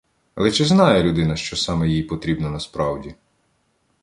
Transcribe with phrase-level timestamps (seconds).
[0.35, 3.15] Але чи знає людина, що саме їй потрібно насправді?